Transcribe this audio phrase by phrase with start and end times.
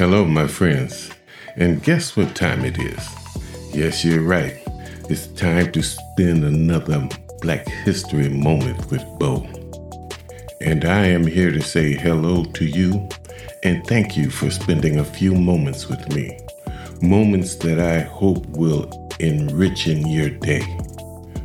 [0.00, 1.10] Hello, my friends.
[1.56, 3.06] And guess what time it is?
[3.74, 4.56] Yes, you're right.
[5.10, 7.06] It's time to spend another
[7.42, 9.46] Black History moment with Bo.
[10.62, 13.10] And I am here to say hello to you
[13.62, 16.38] and thank you for spending a few moments with me.
[17.02, 20.64] Moments that I hope will enrich in your day.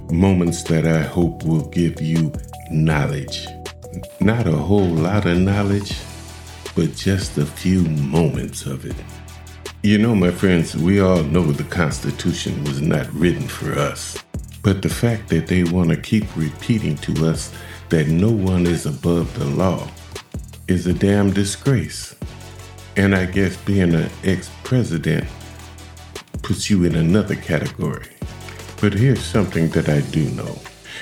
[0.09, 2.31] Moments that I hope will give you
[2.71, 3.49] knowledge.
[4.21, 5.93] Not a whole lot of knowledge,
[6.75, 8.95] but just a few moments of it.
[9.81, 14.17] You know, my friends, we all know the Constitution was not written for us.
[14.61, 17.53] But the fact that they want to keep repeating to us
[17.89, 19.87] that no one is above the law
[20.67, 22.15] is a damn disgrace.
[22.97, 25.27] And I guess being an ex president
[26.41, 28.07] puts you in another category.
[28.81, 30.57] But here's something that I do know.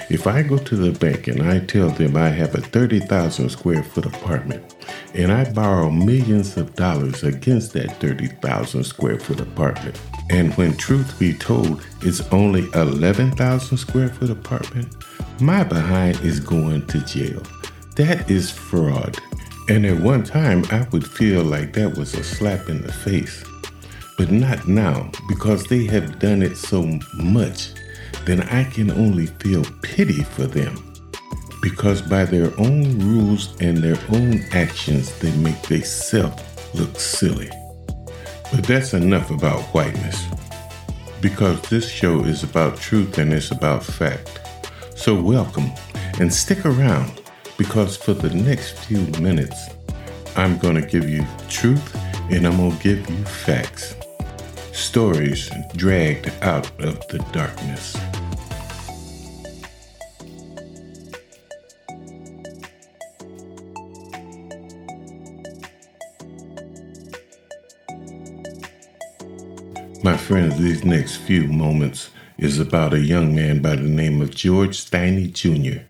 [0.10, 3.84] If I go to the bank and I tell them I have a 30,000 square
[3.84, 4.76] foot apartment
[5.14, 11.18] and I borrow millions of dollars against that 30,000 square foot apartment, and when truth
[11.20, 14.96] be told, it's only 11,000 square foot apartment,
[15.40, 17.42] my behind is going to jail.
[17.96, 19.18] That is fraud.
[19.70, 23.44] And at one time, I would feel like that was a slap in the face.
[24.18, 27.74] But not now, because they have done it so much
[28.26, 30.94] then I can only feel pity for them.
[31.62, 36.42] Because by their own rules and their own actions, they make themselves
[36.74, 37.50] look silly.
[38.52, 40.26] But that's enough about whiteness.
[41.22, 44.42] Because this show is about truth and it's about fact.
[44.96, 45.72] So welcome
[46.20, 47.22] and stick around
[47.58, 49.70] because for the next few minutes,
[50.36, 51.96] I'm going to give you truth
[52.32, 53.96] and I'm going to give you facts.
[54.72, 57.96] Stories dragged out of the darkness.
[70.24, 74.78] Friends, these next few moments is about a young man by the name of George
[74.78, 75.84] Stinney Jr.,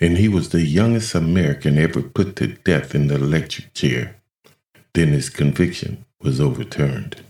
[0.00, 4.16] and he was the youngest American ever put to death in the electric chair.
[4.94, 7.20] Then his conviction was overturned.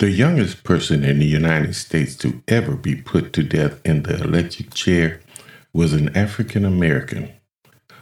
[0.00, 4.20] The youngest person in the United States to ever be put to death in the
[4.20, 5.20] electric chair
[5.72, 7.32] was an African American,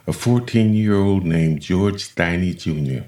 [0.06, 3.04] a 14 year old named George Stinney Jr.,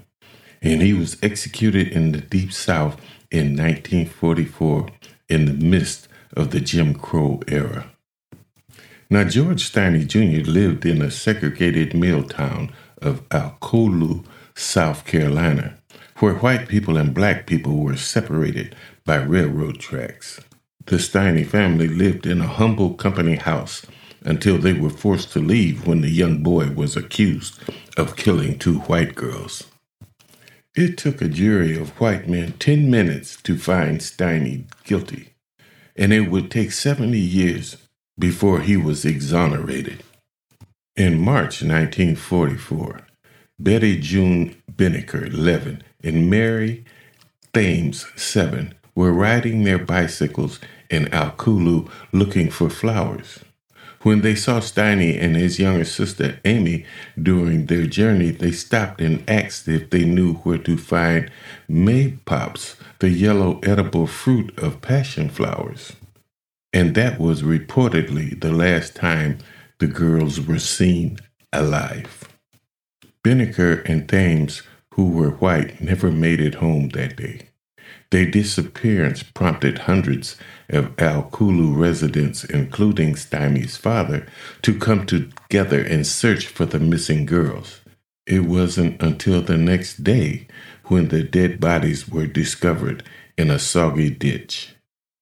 [0.61, 3.01] and he was executed in the Deep South
[3.31, 4.89] in 1944
[5.29, 7.91] in the midst of the Jim Crow era.
[9.09, 10.51] Now, George Stinney Jr.
[10.51, 15.79] lived in a segregated mill town of Alcolu, South Carolina,
[16.19, 20.41] where white people and black people were separated by railroad tracks.
[20.87, 23.87] The Stinney family lived in a humble company house
[24.23, 27.61] until they were forced to leave when the young boy was accused
[27.97, 29.65] of killing two white girls.
[30.77, 35.31] It took a jury of white men 10 minutes to find Stinney guilty,
[35.97, 37.79] and it would take 70 years
[38.19, 40.03] before he was exonerated.
[40.95, 43.01] In March 1944,
[43.59, 46.85] Betty June Binnicker, 11, and Mary
[47.55, 50.61] Thames, 7, were riding their bicycles
[50.91, 53.39] in Alcolu looking for flowers.
[54.07, 56.87] When they saw Stinney and his younger sister Amy
[57.21, 61.29] during their journey, they stopped and asked if they knew where to find
[61.69, 65.95] maypops, the yellow edible fruit of passion flowers.
[66.73, 69.39] And that was reportedly the last time
[69.81, 71.19] the girls were seen
[71.53, 72.29] alive.
[73.25, 74.63] Binnicker and Thames,
[74.95, 77.49] who were white, never made it home that day.
[78.11, 80.37] Their disappearance prompted hundreds
[80.69, 84.27] of Alcolu residents, including Stinney's father,
[84.63, 87.81] to come together and search for the missing girls.
[88.27, 90.47] It wasn't until the next day
[90.85, 93.03] when the dead bodies were discovered
[93.37, 94.75] in a soggy ditch.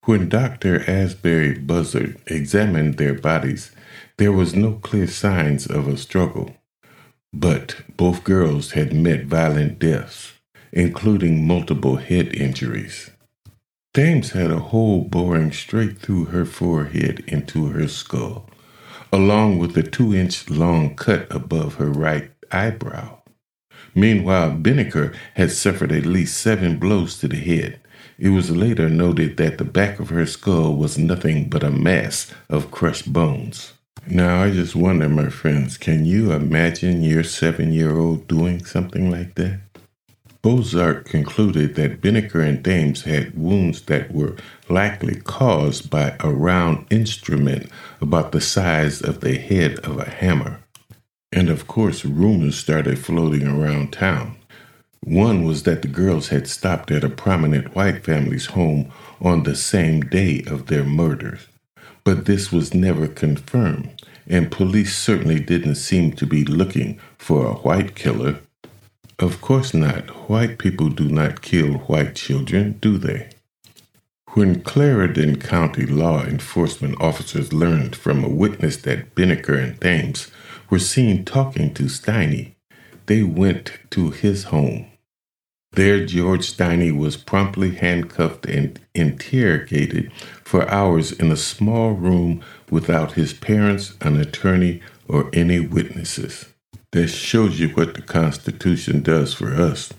[0.04, 0.88] When Dr.
[0.88, 3.70] Asbury Bozard examined their bodies,
[4.18, 6.54] there was no clear signs of a struggle.
[7.32, 10.33] But both girls had met violent deaths
[10.74, 13.10] including multiple head injuries.
[13.94, 18.50] Thames had a hole boring straight through her forehead into her skull,
[19.12, 23.18] along with a two inch long cut above her right eyebrow.
[23.94, 27.78] Meanwhile, Binnicker had suffered at least seven blows to the head.
[28.18, 32.32] It was later noted that the back of her skull was nothing but a mass
[32.50, 33.74] of crushed bones.
[34.08, 39.08] Now, I just wonder, my friends, can you imagine your seven year old doing something
[39.08, 39.60] like that?
[40.44, 44.36] Bozard concluded that Binnicker and Thames had wounds that were
[44.68, 47.70] likely caused by a round instrument
[48.02, 50.60] about the size of the head of a hammer.
[51.32, 54.36] And of course, rumors started floating around town.
[55.00, 58.92] One was that the girls had stopped at a prominent white family's home
[59.22, 61.48] on the same day of their murders.
[62.04, 67.54] But this was never confirmed, and police certainly didn't seem to be looking for a
[67.54, 68.40] white killer.
[69.18, 70.28] Of course not.
[70.28, 73.30] White people do not kill white children, do they?
[74.30, 80.32] When Clarendon County law enforcement officers learned from a witness that Binnicker and Thames
[80.68, 82.54] were seen talking to Stinney,
[83.06, 84.86] they went to his home.
[85.72, 90.12] There, George Stinney was promptly handcuffed and interrogated
[90.42, 96.46] for hours in a small room without his parents, an attorney, or any witnesses.
[96.94, 99.92] That shows you what the Constitution does for us,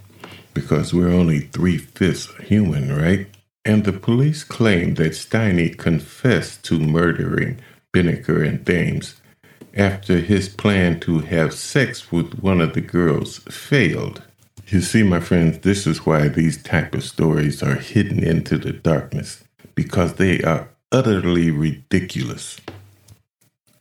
[0.53, 3.27] because we're only three fifths human, right?
[3.65, 7.59] And the police claim that Stinney confessed to murdering
[7.93, 9.19] Binnicker and Thames
[9.75, 14.23] after his plan to have sex with one of the girls failed.
[14.67, 18.71] You see, my friends, this is why these type of stories are hidden into the
[18.71, 19.43] darkness,
[19.75, 22.57] because they are utterly ridiculous.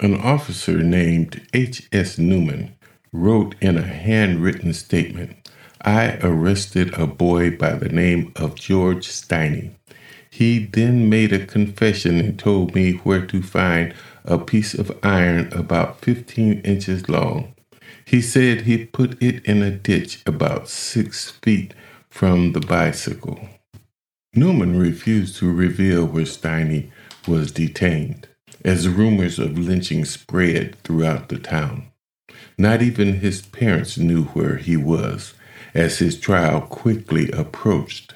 [0.01, 2.19] An officer named H.S.
[2.19, 2.75] Newman
[3.15, 5.49] wrote in a handwritten statement
[5.81, 9.71] I arrested a boy by the name of George Stinney.
[10.29, 13.95] He then made a confession and told me where to find
[14.25, 17.55] a piece of iron about 15 inches long.
[18.05, 21.73] He said he put it in a ditch about six feet
[22.11, 23.49] from the bicycle.
[24.35, 26.91] Newman refused to reveal where Stinney
[27.29, 28.27] was detained,
[28.65, 31.91] as rumors of lynching spread throughout the town.
[32.57, 35.35] Not even his parents knew where he was,
[35.75, 38.15] as his trial quickly approached.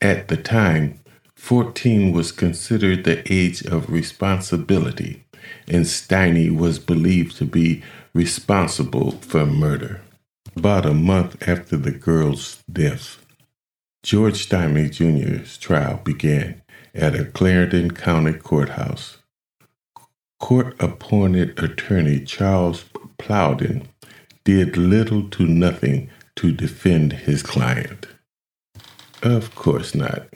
[0.00, 1.00] At the time,
[1.34, 5.24] 14 was considered the age of responsibility,
[5.66, 7.82] and Stinney was believed to be
[8.12, 10.02] responsible for murder.
[10.56, 13.24] About a month after the girl's death,
[14.02, 16.62] George Stinney Jr.'s trial began
[16.94, 19.18] at a Clarendon County courthouse.
[20.40, 22.84] Court appointed attorney Charles
[23.18, 23.86] Plowden
[24.44, 28.06] did little to nothing to defend his client.
[29.22, 30.28] Of course not.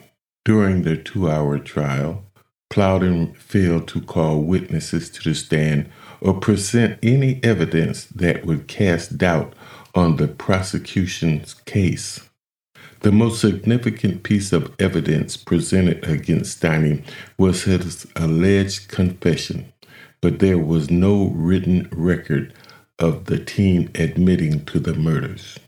[0.45, 2.23] During the two hour trial,
[2.69, 5.91] Plowden failed to call witnesses to the stand
[6.21, 9.55] or present any evidence that would cast doubt
[9.95, 12.21] on the prosecution's case.
[13.01, 17.05] The most significant piece of evidence presented against Stinney
[17.39, 19.74] was his alleged confession,
[20.25, 22.51] but there was no written record
[22.99, 25.59] of the teen admitting to the murders.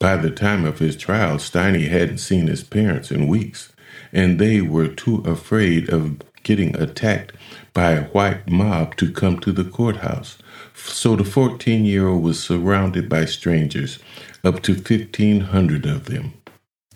[0.00, 3.72] By the time of his trial, Stinney hadn't seen his parents in weeks,
[4.12, 7.30] and they were too afraid of getting attacked
[7.72, 10.36] by a white mob to come to the courthouse.
[10.74, 14.00] So the 14 year old was surrounded by strangers,
[14.42, 16.32] up to 1,500 of them.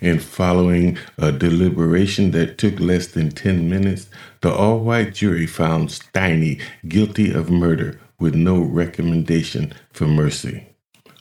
[0.00, 4.08] And following a deliberation that took less than 10 minutes,
[4.40, 10.66] the all white jury found Stinney guilty of murder with no recommendation for mercy.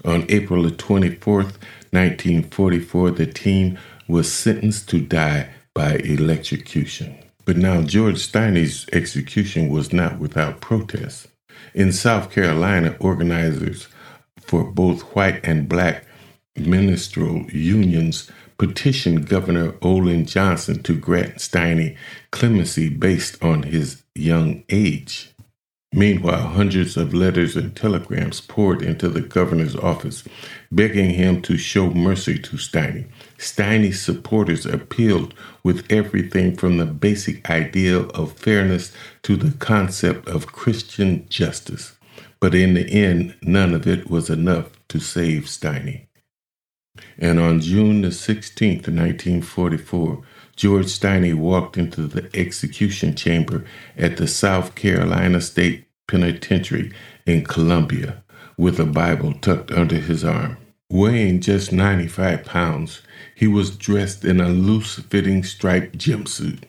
[0.06, 1.58] On April 24th,
[1.92, 3.78] 1944, the teen
[4.08, 7.18] was sentenced to die by electrocution.
[7.46, 11.28] But now George Stinney's execution was not without protest.
[11.74, 13.88] In South Carolina, organizers
[14.40, 16.06] for both white and black
[16.56, 18.30] ministerial unions
[18.60, 21.98] petitioned Governor Olin Johnston to grant Stinney
[22.32, 25.34] clemency based on his young age.
[25.92, 30.24] Meanwhile, hundreds of letters and telegrams poured into the governor's office,
[30.72, 33.08] begging him to show mercy to Stinney.
[33.40, 40.52] Stinney's supporters appealed with everything from the basic ideal of fairness to the concept of
[40.52, 41.96] Christian justice.
[42.40, 46.09] But in the end, none of it was enough to save Stinney.
[47.18, 50.24] And on June the 16th, 1944,
[50.56, 53.64] George Stinney walked into the execution chamber
[53.98, 56.92] at the South Carolina State Penitentiary
[57.26, 58.24] in Columbia
[58.58, 60.58] with a Bible tucked under his arm.
[60.92, 63.02] Weighing just 95 pounds,
[63.36, 66.64] he was dressed in a loose fitting striped jumpsuit,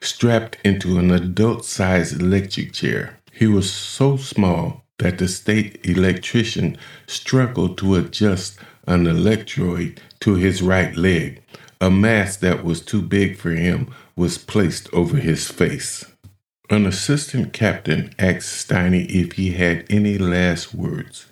[0.00, 3.18] strapped into an adult sized electric chair.
[3.32, 10.62] He was so small that the state electrician struggled to adjust an electrode to his
[10.62, 11.42] right leg
[11.80, 16.04] a mask that was too big for him was placed over his face.
[16.70, 21.26] An assistant captain asked Stinney if he had any last words.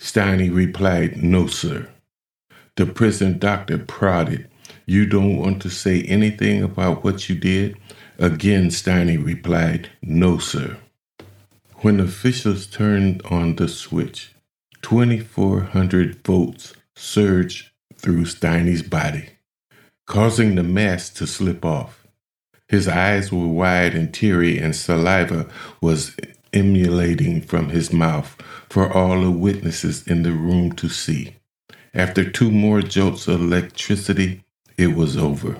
[0.00, 1.88] Stinney replied, No, sir.
[2.76, 4.48] The prison doctor prodded,
[4.86, 7.76] You don't want to say anything about what you did?
[8.18, 10.78] Again, Stinney replied, No, sir.
[11.82, 14.34] When officials turned on the switch,
[14.80, 19.30] 2,400 votes surged through Stinney's body,
[20.06, 22.06] causing the mask to slip off.
[22.68, 25.46] His eyes were wide and teary, and saliva
[25.80, 26.16] was
[26.52, 28.36] emulating from his mouth
[28.68, 31.36] for all the witnesses in the room to see.
[31.94, 34.44] After two more jolts of electricity,
[34.78, 35.58] it was over.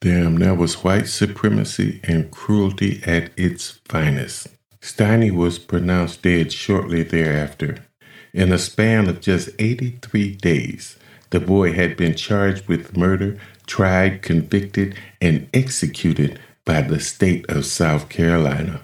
[0.00, 4.48] Damn, that was white supremacy and cruelty at its finest.
[4.80, 7.86] Stinney was pronounced dead shortly thereafter.
[8.32, 10.96] In a span of just 83 days,
[11.30, 17.66] the boy had been charged with murder, tried, convicted, and executed by the state of
[17.66, 18.82] South Carolina.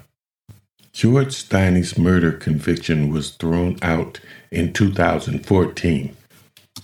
[0.93, 4.19] George Stinney's murder conviction was thrown out
[4.51, 6.17] in 2014.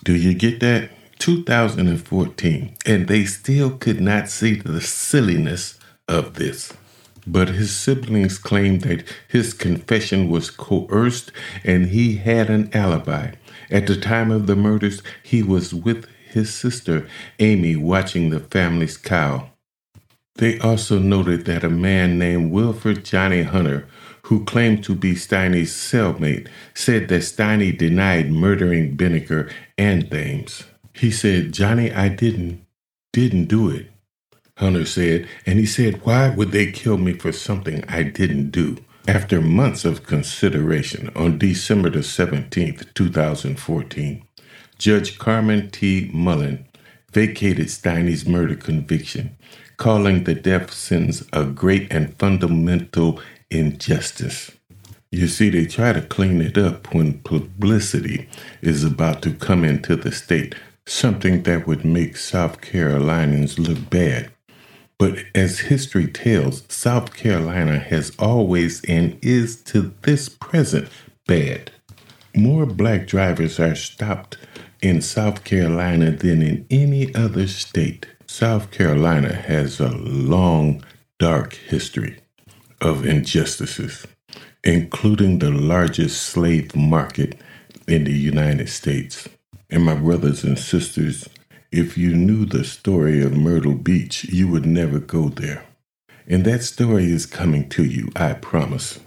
[0.05, 0.91] Do you get that?
[1.19, 2.75] 2014.
[2.85, 5.79] And they still could not see the silliness
[6.09, 6.73] of this.
[7.27, 11.31] But his siblings claimed that his confession was coerced
[11.65, 13.33] and he had an alibi.
[13.71, 17.07] At the time of the murders, he was with his sister,
[17.39, 19.51] Amy, watching the family's cow.
[20.37, 23.87] They also noted that a man named Wilford Johnny Hunter
[24.25, 30.65] who claimed to be Stinney's cellmate, said that Stinney denied murdering Binnicker and Thames.
[30.95, 32.65] He said, Johnny, I didn't,
[33.13, 33.92] didn't do it.
[34.59, 38.79] Hunter said, and he said, Why would they kill me for something I didn't do?
[39.09, 44.25] After months of consideration, on December the 17th, 2014,
[44.79, 46.11] Judge Carmen T.
[46.13, 46.67] Mullen
[47.13, 49.37] vacated Stinney's murder conviction,
[49.77, 54.53] calling the death sentence a great and fundamental injustice.
[55.11, 58.29] You see, they try to clean it up when publicity
[58.63, 60.55] is about to come into the state,
[60.87, 64.32] something that would make South Carolinians look bad.
[65.03, 70.89] But as history tells, South Carolina has always and is to this present
[71.27, 71.73] bad.
[72.37, 74.37] More black drivers are stopped
[74.81, 78.07] in South Carolina than in any other state.
[78.29, 80.85] South Carolina has a long,
[81.19, 82.21] dark history
[82.81, 84.07] of injustices,
[84.63, 87.41] including the largest slave market
[87.89, 89.29] in the United States.
[89.69, 91.29] And my brothers and sisters,
[91.73, 95.65] if you knew the story of Myrtle Beach, you would never go there.
[96.29, 99.01] And that story is coming to you, I promise.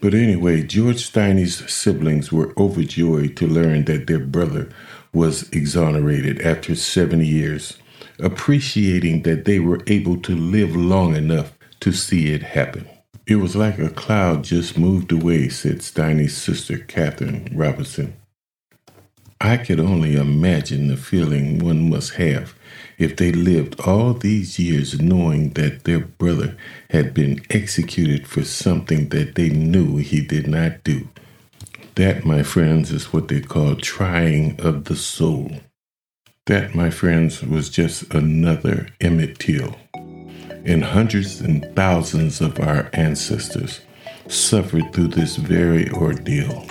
[0.00, 4.70] But anyway, George Stinney's siblings were overjoyed to learn that their brother
[5.12, 7.76] was exonerated after 70 years,
[8.20, 12.88] appreciating that they were able to live long enough to see it happen.
[13.26, 18.14] It was like a cloud just moved away, said Stinney's sister, Catherine Robinson.
[19.40, 22.54] I could only imagine the feeling one must have
[22.98, 26.56] if they lived all these years knowing that their brother
[26.90, 31.08] had been executed for something that they knew he did not do.
[31.94, 35.52] That, my friends, is what they call trying of the soul.
[36.46, 39.76] That, my friends, was just another Emmett Till
[40.64, 43.80] and hundreds and thousands of our ancestors
[44.28, 46.66] suffered through this very ordeal.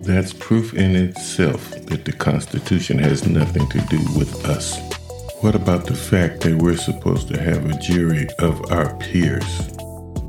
[0.00, 4.78] That's proof in itself that the Constitution has nothing to do with us.
[5.42, 9.68] What about the fact that we're supposed to have a jury of our peers?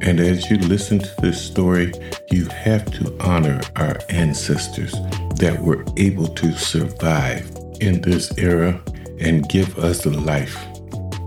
[0.01, 1.93] And as you listen to this story,
[2.31, 4.91] you have to honor our ancestors
[5.35, 7.49] that were able to survive
[7.79, 8.81] in this era
[9.19, 10.57] and give us life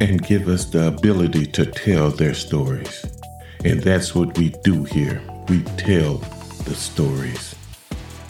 [0.01, 3.07] and give us the ability to tell their stories.
[3.65, 5.23] And that's what we do here.
[5.49, 6.19] We tell
[6.65, 7.55] the stories.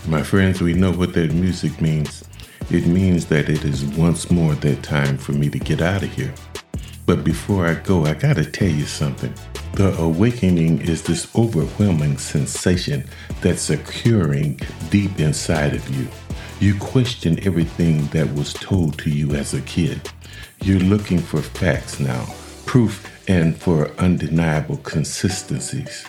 [0.07, 2.25] My friends, we know what that music means.
[2.71, 6.13] It means that it is once more that time for me to get out of
[6.13, 6.35] here.
[7.07, 9.33] But before I go, I gotta tell you something.
[9.73, 13.05] The awakening is this overwhelming sensation
[13.41, 16.07] that's occurring deep inside of you.
[16.61, 20.11] You question everything that was told to you as a kid.
[20.63, 22.27] You're looking for facts now,
[22.67, 26.05] proof, and for undeniable consistencies.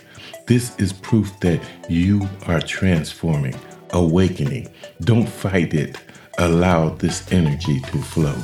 [0.48, 3.56] This is proof that you are transforming,
[3.96, 4.68] awakening.
[5.02, 5.98] Don't fight it.
[6.38, 8.36] Allow this energy to flow.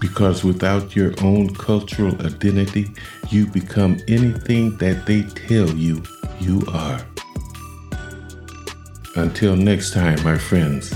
[0.00, 2.88] Because without your own cultural identity,
[3.30, 6.02] you become anything that they tell you
[6.40, 7.00] you are.
[9.14, 10.92] Until next time, my friends,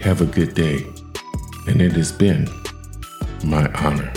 [0.00, 0.84] have a good day.
[1.68, 2.48] And it has been
[3.44, 4.12] my honor.